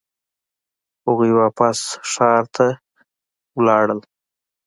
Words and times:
هغوی 1.05 1.31
واپس 1.39 1.77
ښار 2.11 2.43
ته 2.55 2.67
لاړ 3.65 3.85
شول. 3.89 3.99